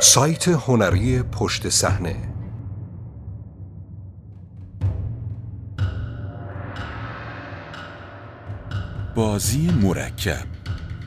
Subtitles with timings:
[0.00, 2.16] سایت هنری پشت صحنه.
[9.14, 10.46] بازی مرکب.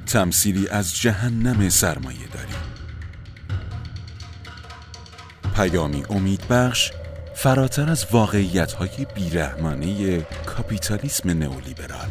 [0.05, 2.53] تمثیلی از جهنم سرمایه داری.
[5.55, 6.91] پیامی امید بخش
[7.35, 12.09] فراتر از واقعیت های بیرحمانه کاپیتالیسم نئولیبرال.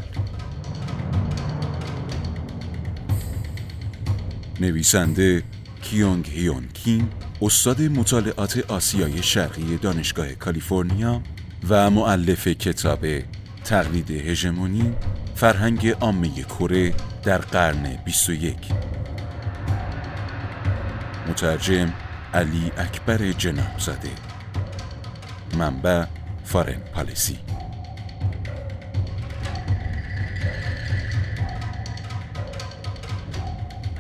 [4.61, 5.43] نویسنده
[5.83, 7.09] کیونگ هیون کین
[7.43, 11.23] استاد مطالعات آسیای شرقی دانشگاه کالیفرنیا
[11.69, 13.07] و معلف کتاب
[13.65, 14.93] تقلید هژمونی
[15.35, 18.57] فرهنگ عامه کره در قرن 21
[21.29, 21.93] مترجم
[22.35, 24.11] علی اکبر جناب زاده
[25.59, 26.05] منبع
[26.45, 27.50] فارن پالیسی.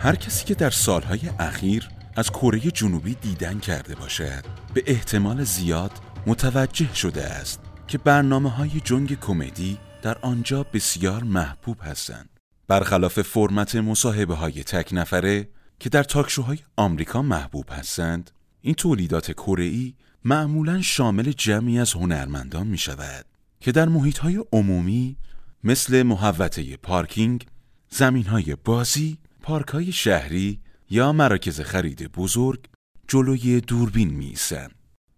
[0.02, 5.92] هر کسی که در سالهای اخیر از کره جنوبی دیدن کرده باشد به احتمال زیاد
[6.26, 12.28] متوجه شده است که برنامه های جنگ کمدی در آنجا بسیار محبوب هستند.
[12.68, 15.48] برخلاف فرمت مصاحبه های تک نفره
[15.80, 19.92] که در تاکشوهای آمریکا محبوب هستند، این تولیدات کره
[20.24, 23.26] معمولا شامل جمعی از هنرمندان می شود
[23.60, 25.16] که در محیط های عمومی
[25.64, 27.46] مثل محوطه پارکینگ،
[27.90, 29.18] زمین های بازی
[29.50, 32.60] پارک های شهری یا مراکز خرید بزرگ
[33.08, 34.68] جلوی دوربین میسن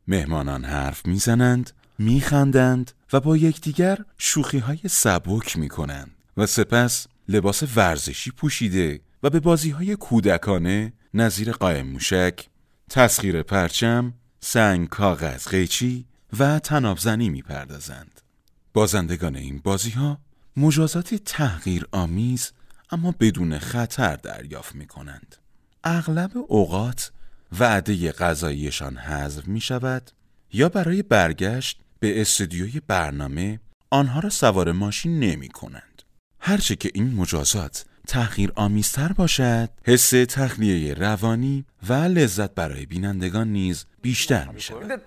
[0.08, 8.30] مهمانان حرف می‌زنند میخندند و با یکدیگر شوخی های سبک می‌کنند و سپس لباس ورزشی
[8.30, 12.48] پوشیده و به بازی های کودکانه نظیر قایم موشک،
[12.90, 16.06] تسخیر پرچم، سنگ کاغذ قیچی
[16.38, 18.20] و تنابزنی می‌پردازند.
[18.72, 20.18] بازندگان این بازی ها
[20.56, 22.52] مجازات تحقیر آمیز
[22.92, 25.36] اما بدون خطر دریافت می کنند.
[25.84, 27.12] اغلب اوقات
[27.60, 30.10] وعده غذاییشان حذف می شود
[30.52, 36.02] یا برای برگشت به استودیوی برنامه آنها را سوار ماشین نمی کنند.
[36.40, 43.86] هرچه که این مجازات تحقیر آمیزتر باشد حس تخلیه روانی و لذت برای بینندگان نیز
[44.02, 45.02] بیشتر می شود.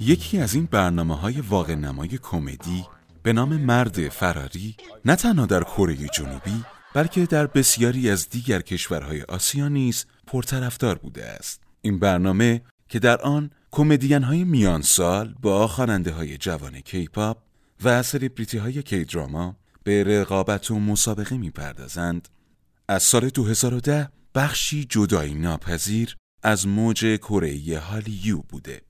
[0.00, 2.84] یکی از این برنامه های واقع نمای کمدی
[3.22, 6.64] به نام مرد فراری نه تنها در کره جنوبی
[6.94, 11.60] بلکه در بسیاری از دیگر کشورهای آسیا نیز پرطرفدار بوده است.
[11.80, 17.36] این برنامه که در آن کمدین های میان سال با خواننده های جوان کیپاپ
[17.84, 22.28] و سلبریتی های کی دراما به رقابت و مسابقه می پردازند
[22.88, 28.82] از سال 2010 بخشی جدایی ناپذیر از موج کره هالیو بوده.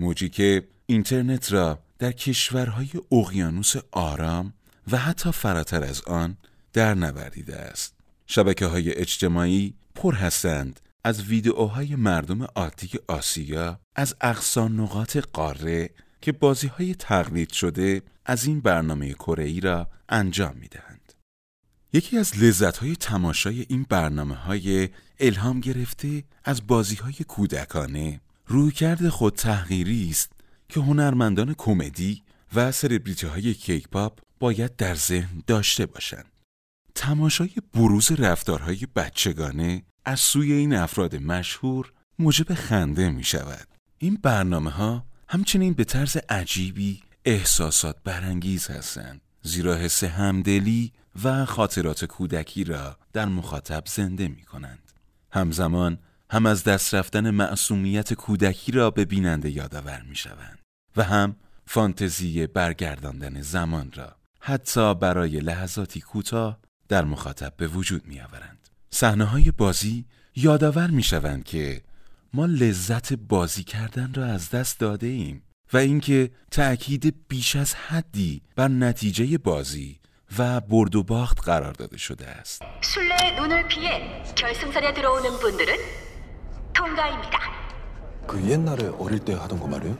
[0.00, 4.52] موجی که اینترنت را در کشورهای اقیانوس آرام
[4.92, 6.36] و حتی فراتر از آن
[6.72, 7.94] در نوردیده است.
[8.26, 15.90] شبکه های اجتماعی پر هستند از ویدئوهای مردم عادی آسیا از اقصا نقاط قاره
[16.20, 21.12] که بازی های تقلید شده از این برنامه کره را انجام می دهند.
[21.92, 24.88] یکی از لذت های تماشای این برنامه های
[25.20, 30.32] الهام گرفته از بازی های کودکانه رویکرد خود تحقیری است
[30.68, 32.22] که هنرمندان کمدی
[32.54, 36.32] و سلبریتی های کیک پاپ باید در ذهن داشته باشند.
[36.94, 43.68] تماشای بروز رفتارهای بچگانه از سوی این افراد مشهور موجب خنده می شود.
[43.98, 50.92] این برنامه ها همچنین به طرز عجیبی احساسات برانگیز هستند زیرا حس همدلی
[51.24, 54.92] و خاطرات کودکی را در مخاطب زنده می کنند.
[55.32, 55.98] همزمان
[56.32, 60.58] هم از دست رفتن معصومیت کودکی را به بیننده یادآور می شوند
[60.96, 61.36] و هم
[61.66, 66.58] فانتزی برگرداندن زمان را حتی برای لحظاتی کوتاه
[66.88, 68.68] در مخاطب به وجود می آورند.
[68.90, 70.04] صحنه های بازی
[70.36, 71.82] یادآور می شوند که
[72.34, 75.42] ما لذت بازی کردن را از دست داده ایم
[75.72, 80.00] و اینکه تأکید بیش از حدی بر نتیجه بازی
[80.38, 82.62] و برد و باخت قرار داده شده است.
[86.73, 87.39] 통과입니다.
[88.27, 89.95] 그 옛날에 어릴 때 하던 거 말이에요?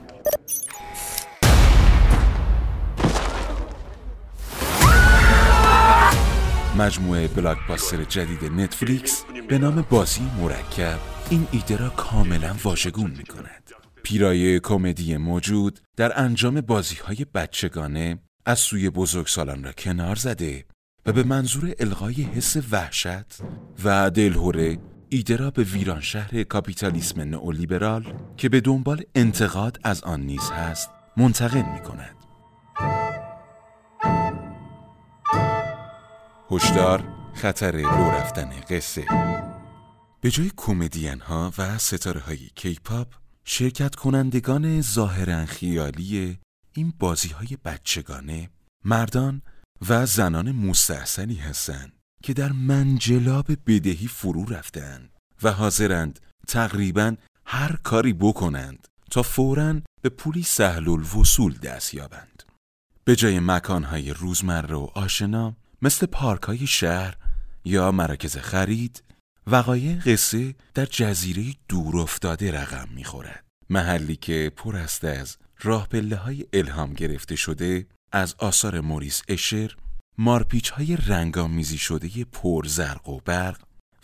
[6.78, 10.98] مجموعه بلاکباستر جدید نتفلیکس به نام بازی مرکب
[11.30, 13.70] این ایده را کاملا واژگون می کند.
[14.02, 20.64] پیرایه کمدی موجود در انجام بازی های بچگانه از سوی بزرگسالان را کنار زده
[21.06, 23.38] و به منظور الغای حس وحشت
[23.84, 24.78] و دلهوره
[25.13, 31.61] ایده به ویران شهر کاپیتالیسم نئولیبرال که به دنبال انتقاد از آن نیز هست منتقل
[31.73, 32.15] می کند.
[36.51, 37.03] هشدار
[37.33, 39.05] خطر لو رفتن قصه
[40.21, 43.07] به جای کمدین ها و ستاره های کیپاپ
[43.45, 46.39] شرکت کنندگان ظاهرا خیالی
[46.73, 48.49] این بازی های بچگانه
[48.85, 49.41] مردان
[49.89, 55.09] و زنان مستحسنی هستند که در منجلاب بدهی فرو رفتند
[55.43, 57.15] و حاضرند تقریبا
[57.45, 62.43] هر کاری بکنند تا فوراً به پولی سهل الوصول دست یابند.
[63.03, 67.17] به جای مکانهای روزمره و آشنا مثل پارک های شهر
[67.65, 69.03] یا مراکز خرید
[69.47, 73.43] وقایع قصه در جزیره دور افتاده رقم می‌خورد.
[73.69, 79.75] محلی که پر است از راه پله های الهام گرفته شده از آثار موریس اشر
[80.21, 83.61] مارپیچ های رنگامیزی شده پر زرق و برق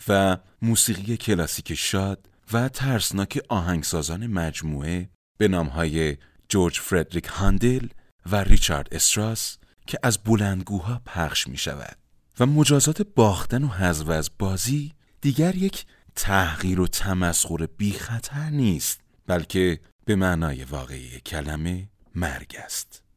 [0.08, 6.16] و موسیقی کلاسیک شاد و ترسناک آهنگسازان مجموعه به های
[6.48, 7.86] جورج فردریک هاندل
[8.26, 11.96] و ریچارد استراس که از بلندگوها پخش می شود
[12.40, 19.00] و مجازات باختن و حذف از بازی دیگر یک تحقیر و تمسخر بی خطر نیست
[19.26, 23.07] بلکه به معنای واقعی کلمه مرگ است.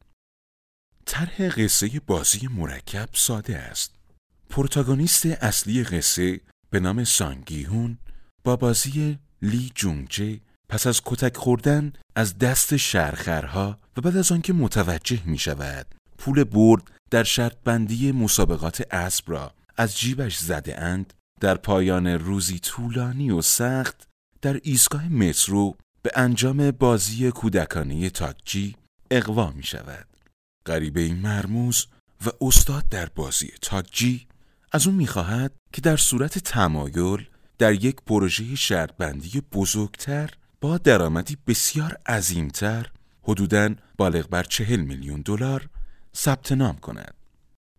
[1.06, 3.94] طرح قصه بازی مرکب ساده است
[4.50, 6.40] پروتاگونیست اصلی قصه
[6.70, 7.98] به نام سانگیهون
[8.44, 14.52] با بازی لی جونگجه پس از کتک خوردن از دست شرخرها و بعد از آنکه
[14.52, 15.86] متوجه می شود
[16.18, 22.58] پول برد در شرط بندی مسابقات اسب را از جیبش زده اند در پایان روزی
[22.58, 24.08] طولانی و سخت
[24.42, 28.76] در ایستگاه مترو به انجام بازی کودکانه تاکجی
[29.10, 30.11] اقوا می شود.
[30.66, 31.86] غریبه مرموز
[32.26, 34.26] و استاد در بازی تاکجی
[34.72, 37.26] از او می‌خواهد که در صورت تمایل
[37.58, 40.30] در یک پروژه شرطبندی بزرگتر
[40.60, 42.86] با درآمدی بسیار عظیمتر
[43.22, 45.68] حدوداً بالغ بر چهل میلیون دلار
[46.16, 47.14] ثبت نام کند.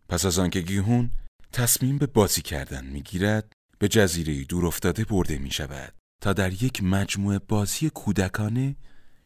[0.08, 1.10] پس از آنکه گیهون
[1.52, 6.82] تصمیم به بازی کردن می‌گیرد به جزیره دور افتاده برده می شود تا در یک
[6.82, 8.76] مجموعه بازی کودکانه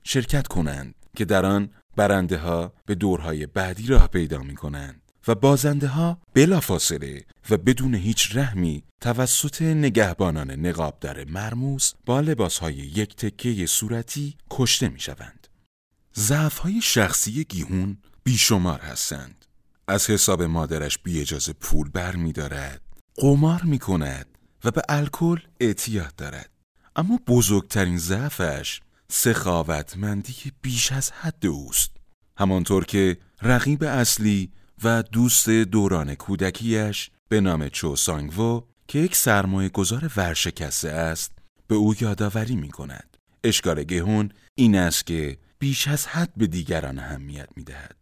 [0.05, 5.35] شرکت کنند که در آن برنده ها به دورهای بعدی راه پیدا می کنند و
[5.35, 13.17] بازنده ها بلافاصله و بدون هیچ رحمی توسط نگهبانان نقابدار مرموز با لباس های یک
[13.17, 15.49] تکه صورتی کشته می شوند.
[16.17, 19.45] ضعف های شخصی گیهون بیشمار هستند.
[19.89, 22.81] از حساب مادرش بی اجازه پول بر می دارد.
[23.17, 24.27] قمار می کند
[24.65, 26.51] و به الکل اعتیاد دارد.
[26.97, 28.81] اما بزرگترین ضعفش
[29.13, 31.91] سخاوتمندی بیش از حد اوست.
[32.39, 34.53] همانطور که رقیب اصلی
[34.85, 41.33] و دوست دوران کودکیش به نام چو سانگوو که یک سرمایه گذار ورشکسته است
[41.67, 43.17] به او یادآوری می کند.
[43.45, 47.97] اشکال گهون این است که بیش از حد به دیگران اهمیت می دهد.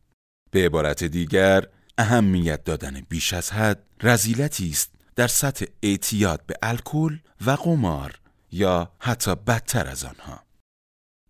[0.51, 1.67] به عبارت دیگر
[1.99, 8.21] اهمیت دادن بیش از حد رزیلتی است در سطح اعتیاد به الکل و قمار
[8.53, 10.46] یا حتی بدتر از آنها.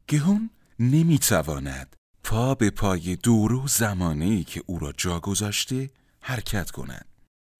[0.08, 7.06] گهون نمی‌تواند پا به پای دور و زمانه که او را جا گذاشته حرکت کند.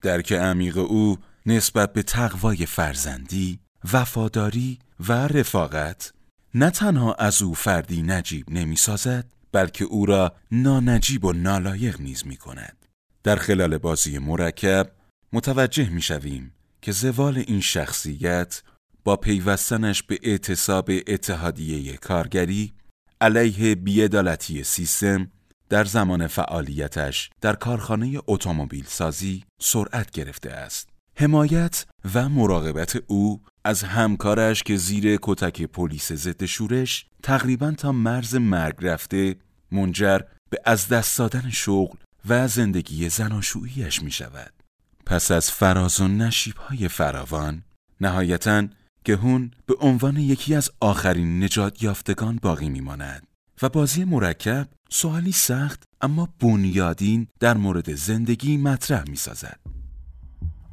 [0.03, 3.59] درک عمیق او نسبت به تقوای فرزندی،
[3.93, 4.79] وفاداری
[5.09, 6.13] و رفاقت
[6.55, 12.26] نه تنها از او فردی نجیب نمی سازد بلکه او را نانجیب و نالایق نیز
[12.26, 12.87] می کند.
[13.23, 14.93] در خلال بازی مرکب
[15.33, 18.62] متوجه می شویم که زوال این شخصیت
[19.07, 22.73] با پیوستنش به اعتصاب اتحادیه کارگری
[23.21, 25.31] علیه بیعدالتی سیستم
[25.69, 30.89] در زمان فعالیتش در کارخانه اتومبیل سازی سرعت گرفته است.
[31.17, 38.35] حمایت و مراقبت او از همکارش که زیر کتک پلیس ضد شورش تقریبا تا مرز
[38.35, 39.37] مرگ رفته
[39.73, 40.21] منجر
[40.51, 41.99] به از دست دادن شغل
[42.29, 44.53] و زندگی زناشوییش می شود.
[45.07, 47.63] پس از فراز و نشیب های فراوان
[48.01, 48.67] نهایتاً
[49.07, 53.27] گهون به عنوان یکی از آخرین نجات یافتگان باقی میماند
[53.63, 59.61] و بازی مرکب سوالی سخت اما بنیادین در مورد زندگی مطرح می سازد.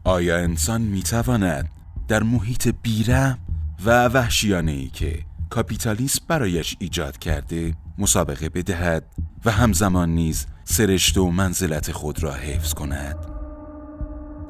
[0.03, 1.69] آیا انسان می تواند
[2.07, 3.39] در محیط بیرم
[3.85, 9.05] و وحشیانه ای که کاپیتالیسم برایش ایجاد کرده مسابقه بدهد
[9.45, 13.15] و همزمان نیز سرشت و منزلت خود را حفظ کند؟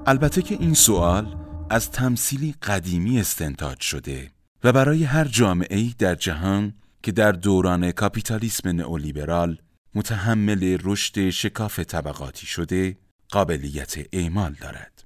[0.06, 1.43] البته که این سوال
[1.74, 4.32] از تمثیلی قدیمی استنتاج شده
[4.64, 9.58] و برای هر جامعه در جهان که در دوران کاپیتالیسم نئولیبرال
[9.96, 12.98] متحمل رشد شکاف طبقاتی شده
[13.30, 15.04] قابلیت اعمال دارد.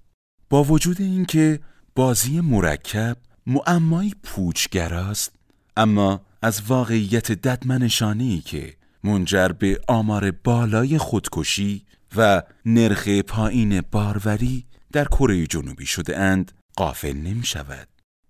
[0.50, 1.60] با وجود اینکه
[1.96, 5.32] بازی مرکب معمایی پوچگراست
[5.78, 15.06] اما از واقعیت ددمنشانی که منجر به آمار بالای خودکشی و نرخ پایین باروری در
[15.06, 17.88] کره جنوبی شده اند غافل نمی شود.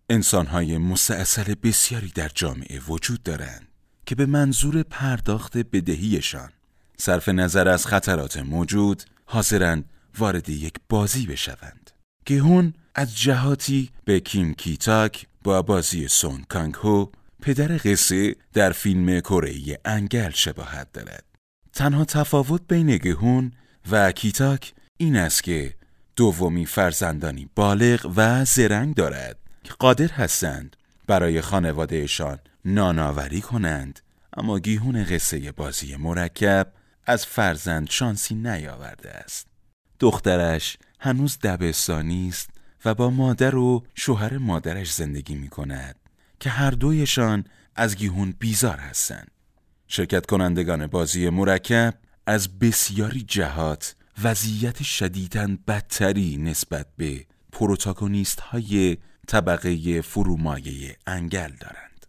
[0.10, 3.68] انسانهای مستاصل بسیاری در جامعه وجود دارند
[4.06, 6.50] که به منظور پرداخت بدهیشان
[6.98, 11.92] صرف نظر از خطرات موجود حاضرند وارد یک بازی بشوند.
[12.26, 17.06] گهون از جهاتی به کیم کیتاک با بازی سون کانگ هو
[17.42, 21.24] پدر قصه در فیلم کره انگل شباهت دارد.
[21.74, 23.52] تنها تفاوت بین گهون
[23.92, 25.74] و کیتاک این است که
[26.18, 29.38] دومی فرزندانی بالغ و زرنگ دارد.
[29.64, 30.76] که قادر هستند
[31.08, 34.00] برای خانوادهشان ناناوری کنند.
[34.38, 36.68] اما گیهون قصه بازی مرکب
[37.06, 39.48] از فرزند شانسی نیاورده است.
[40.00, 42.50] دخترش هنوز دبستانی است
[42.86, 45.96] و با مادر و شوهر مادرش زندگی می کند
[46.40, 47.46] که هر دویشان
[47.76, 49.32] از گیهون بیزار هستند.
[49.88, 51.94] شرکت کنندگان بازی مرکب
[52.28, 58.98] از بسیاری جهات وضعیت شدیدن بدتری نسبت به پروتاگونیست های
[59.28, 62.06] طبقه فرومایه انگل دارند.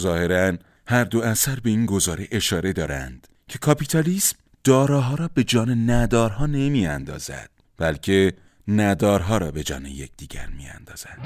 [0.00, 0.56] ظاهرا
[0.86, 6.46] هر دو اثر به این گزاره اشاره دارند که کاپیتالیسم داراها را به جان ندارها
[6.46, 8.32] نمی اندازد بلکه
[8.68, 11.18] ندارها را به جان یکدیگر می اندازد.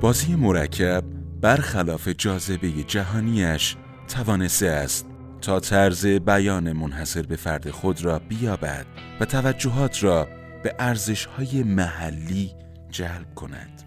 [0.00, 1.15] بازی مرکب
[1.46, 3.76] برخلاف جاذبه جهانیش
[4.08, 5.06] توانسته است
[5.40, 8.86] تا طرز بیان منحصر به فرد خود را بیابد
[9.20, 10.28] و توجهات را
[10.62, 12.50] به ارزش های محلی
[12.90, 13.82] جلب کند.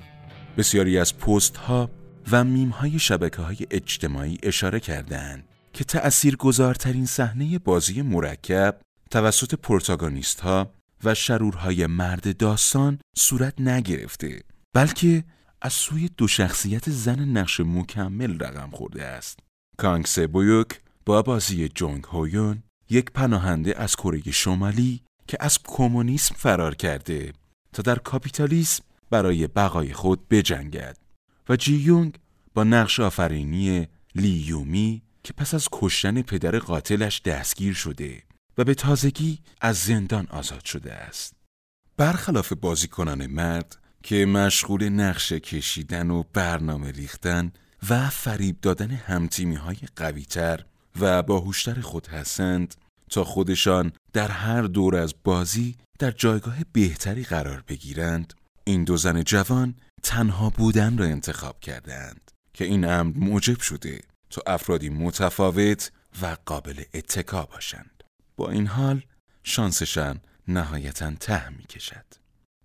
[0.57, 1.89] بسیاری از پست ها
[2.31, 8.79] و میم های شبکه های اجتماعی اشاره کردند که تأثیر گذارترین صحنه بازی مرکب
[9.11, 10.71] توسط پروتاگونیست ها
[11.03, 14.41] و شرورهای مرد داستان صورت نگرفته
[14.73, 15.23] بلکه
[15.61, 19.39] از سوی دو شخصیت زن نقش مکمل رقم خورده است.
[19.77, 26.75] کانگ سبویوک با بازی جونگ هویون یک پناهنده از کره شمالی که از کمونیسم فرار
[26.75, 27.33] کرده
[27.73, 30.97] تا در کاپیتالیسم برای بقای خود بجنگد
[31.49, 32.19] و جی یونگ
[32.53, 38.23] با نقش آفرینی لی یومی که پس از کشتن پدر قاتلش دستگیر شده
[38.57, 41.33] و به تازگی از زندان آزاد شده است.
[41.97, 47.51] برخلاف بازیکنان مرد که مشغول نقشه کشیدن و برنامه ریختن
[47.89, 50.65] و فریب دادن همتیمی های قویتر
[50.99, 52.75] و باهوشتر خود هستند
[53.09, 58.33] تا خودشان در هر دور از بازی در جایگاه بهتری قرار بگیرند.
[58.63, 64.41] این دو زن جوان تنها بودن را انتخاب کردند که این امر موجب شده تا
[64.47, 65.91] افرادی متفاوت
[66.21, 68.03] و قابل اتکا باشند.
[68.37, 69.01] با این حال
[69.43, 72.05] شانسشان نهایتا ته می کشد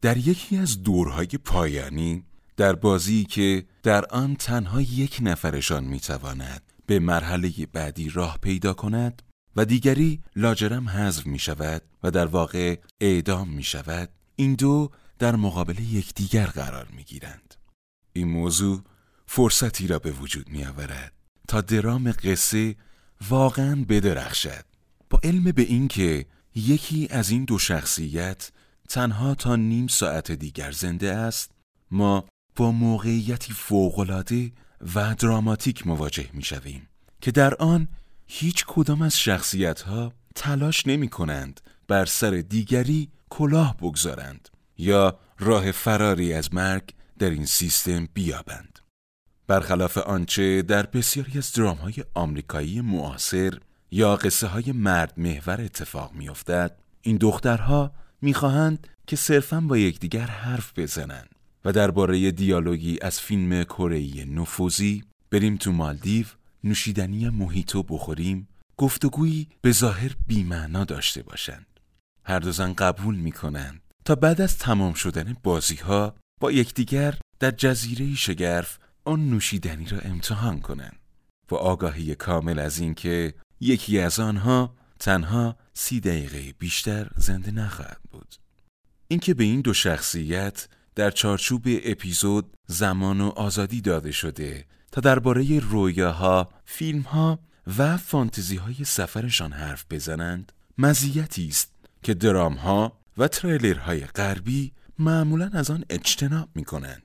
[0.05, 2.25] در یکی از دورهای پایانی
[2.57, 9.23] در بازی که در آن تنها یک نفرشان می‌تواند به مرحله بعدی راه پیدا کند
[9.57, 15.37] و دیگری لاجرم حذف می شود و در واقع اعدام می شود این دو در
[15.37, 17.55] مقابل یکدیگر قرار می گیرند.
[18.13, 18.83] این موضوع
[19.27, 21.13] فرصتی را به وجود می آورد
[21.49, 22.77] تا درام قصه
[23.29, 24.65] واقعا بدرخشد
[25.11, 28.51] با علم به اینکه یکی از این دو شخصیت
[28.89, 31.51] تنها تا نیم ساعت دیگر زنده است
[31.91, 32.25] ما
[32.57, 34.53] با موقعیتی فوقالعاده
[34.95, 36.89] و دراماتیک مواجه می شویم
[37.21, 37.89] که در آن
[38.27, 44.49] هیچ کدام از شخصیت ها تلاش نمی کنند بر سر دیگری کلاه بگذارند
[44.79, 48.79] یا راه فراری از مرگ در این سیستم بیابند.
[49.47, 53.59] برخلاف آنچه در بسیاری از درام های آمریکایی معاصر
[53.91, 57.93] یا قصه های مرد محور اتفاق می افتد، این دخترها
[58.25, 61.29] می‌خواهند که صرفا با یکدیگر حرف بزنند
[61.65, 66.27] و درباره دیالوگی از فیلم کره نفوذی بریم تو مالدیو
[66.65, 71.67] نوشیدنی محیطو بخوریم گفتگویی به ظاهر بیمعنا داشته باشند.
[72.25, 77.51] هر دو زن قبول می‌کنند تا بعد از تمام شدن بازی ها با یکدیگر در
[77.51, 80.99] جزیره شگرف آن نوشیدنی را امتحان کنند.
[81.49, 84.75] با آگاهی کامل از اینکه یکی از آنها
[85.05, 88.35] تنها سی دقیقه بیشتر زنده نخواهد بود
[89.09, 95.61] اینکه به این دو شخصیت در چارچوب اپیزود زمان و آزادی داده شده تا درباره
[95.61, 97.39] رویاها، فیلمها
[97.79, 105.71] و فانتزی های سفرشان حرف بزنند مزیتی است که درامها و تریلرهای غربی معمولا از
[105.71, 107.03] آن اجتناب می کنند.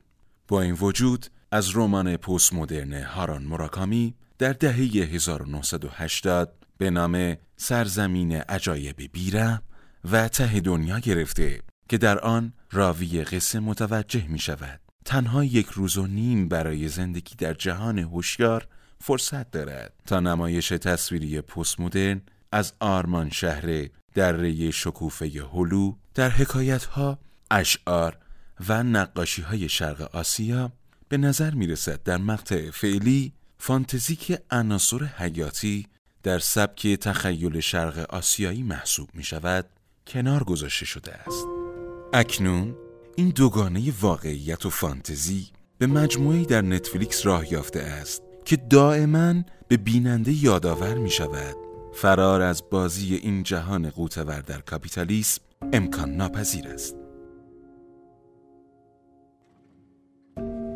[0.47, 8.31] با این وجود از رمان پست مدرن هاران مراکامی در دهه 1980 به نام سرزمین
[8.31, 9.61] عجایب بیره
[10.11, 15.97] و ته دنیا گرفته که در آن راوی قصه متوجه می شود تنها یک روز
[15.97, 18.67] و نیم برای زندگی در جهان هوشیار
[19.01, 19.93] فرصت دارد.
[20.05, 27.19] تا نمایش تصویری پست مدرن از آرمان شهر دره شکوفه هلو در حکایت ها،
[27.51, 28.17] اشعار
[28.67, 30.71] و نقاشی های شرق آسیا
[31.09, 35.87] به نظر می رسد در مقطع فعلی فانتزی که عناصر حیاتی
[36.23, 39.65] در سبک تخیل شرق آسیایی محسوب می شود
[40.07, 41.47] کنار گذاشته شده است.
[42.13, 42.75] اکنون
[43.15, 45.47] این دوگانه واقعیت و فانتزی
[45.77, 49.33] به مجموعی در نتفلیکس راه یافته است که دائما
[49.67, 51.55] به بیننده یادآور می شود
[51.93, 55.41] فرار از بازی این جهان قوتور در کاپیتالیسم
[55.73, 56.95] امکان ناپذیر است.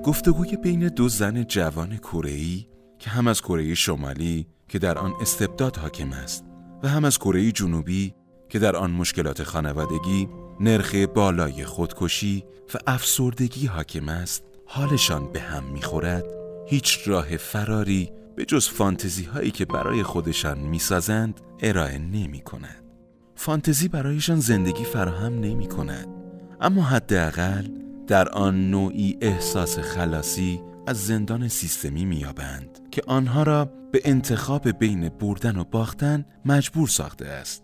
[0.04, 2.66] گفتگوی بین دو زن جوان کره‌ای
[3.00, 6.46] که هم از کره شمالی که در آن استبداد حاکم است
[6.84, 8.14] و هم از کره جنوبی
[8.50, 15.64] که در آن مشکلات خانوادگی، نرخ بالای خودکشی و افسردگی حاکم است، حالشان به هم
[15.64, 16.26] می‌خورد،
[16.68, 22.84] هیچ راه فراری به جز فانتزی هایی که برای خودشان می‌سازند ارائه نمی کند.
[23.36, 26.08] فانتزی برایشان زندگی فراهم نمی کند.
[26.62, 27.68] اما حداقل
[28.08, 35.10] در آن نوعی احساس خلاصی از زندان سیستمی میابند که آنها را به انتخاب بین
[35.10, 37.64] بردن و باختن مجبور ساخته است.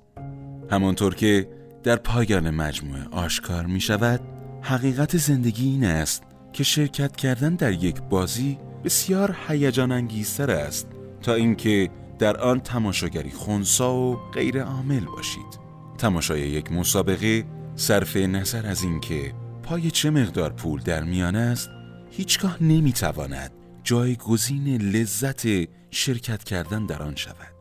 [0.71, 1.49] همانطور که
[1.83, 4.19] در پایان مجموعه آشکار می شود
[4.61, 10.87] حقیقت زندگی این است که شرکت کردن در یک بازی بسیار هیجان انگیزتر است
[11.21, 15.59] تا اینکه در آن تماشاگری خونسا و غیر عامل باشید
[15.97, 17.45] تماشای یک مسابقه
[17.75, 19.33] صرف نظر از اینکه
[19.63, 21.69] پای چه مقدار پول در میان است
[22.11, 23.51] هیچگاه نمی‌تواند
[23.89, 25.47] جایگزین لذت
[25.91, 27.53] شرکت کردن در آن شود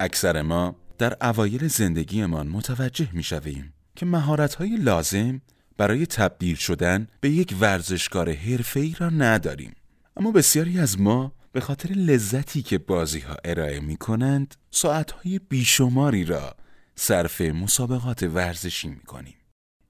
[0.00, 5.40] اکثر ما در اوایل زندگیمان متوجه می شویم که مهارت‌های لازم
[5.76, 9.74] برای تبدیل شدن به یک ورزشکار حرفه‌ای را نداریم
[10.16, 16.24] اما بسیاری از ما به خاطر لذتی که بازی ها ارائه می کنند ساعتهای بیشماری
[16.24, 16.56] را
[16.94, 19.36] صرف مسابقات ورزشی می کنیم.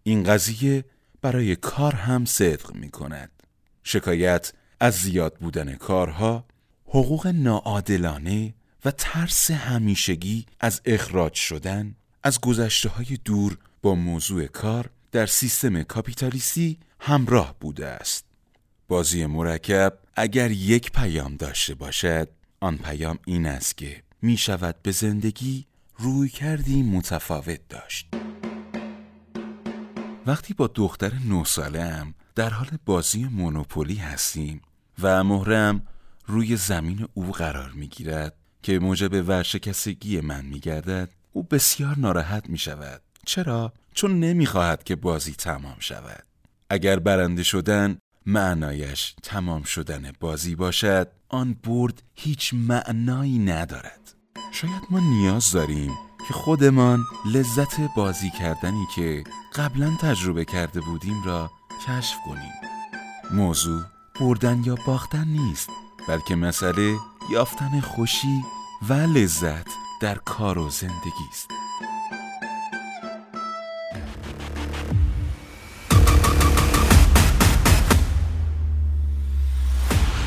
[0.02, 0.84] این قضیه
[1.22, 3.30] برای کار هم صدق می کند.
[3.82, 6.44] شکایت از زیاد بودن کارها،
[6.86, 14.90] حقوق ناعادلانه و ترس همیشگی از اخراج شدن از گذشته های دور با موضوع کار
[15.12, 18.24] در سیستم کاپیتالیستی همراه بوده است.
[18.88, 22.28] بازی مرکب اگر یک پیام داشته باشد
[22.60, 25.66] آن پیام این است که می شود به زندگی
[25.98, 28.08] روی کردی متفاوت داشت
[30.26, 34.62] وقتی با دختر نه سالم در حال بازی مونوپولی هستیم
[35.02, 35.82] و مهرم
[36.26, 42.50] روی زمین او قرار می گیرد که موجب ورشکستگی من می گردد او بسیار ناراحت
[42.50, 46.22] می شود چرا؟ چون نمی خواهد که بازی تمام شود.
[46.70, 54.14] اگر برنده شدن معنایش تمام شدن بازی باشد آن برد هیچ معنایی ندارد.
[54.52, 55.92] شاید ما نیاز داریم
[56.28, 61.50] که خودمان لذت بازی کردنی که قبلا تجربه کرده بودیم را
[61.86, 62.52] کشف کنیم.
[63.32, 63.82] موضوع
[64.20, 65.70] بردن یا باختن نیست
[66.08, 66.96] بلکه مسئله
[67.30, 68.42] یافتن خوشی
[68.88, 69.66] و لذت
[70.00, 71.50] در کار و زندگی است.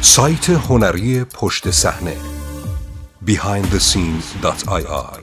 [0.02, 2.18] سایت هنری پشت صحنه
[3.26, 5.19] behindthescene.ir